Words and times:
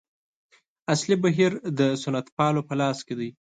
اصلي 0.93 1.15
بهیر 1.23 1.51
د 1.79 1.81
سنتپالو 2.03 2.61
په 2.69 2.73
لاس 2.81 2.97
کې 3.07 3.13
دی. 3.19 3.29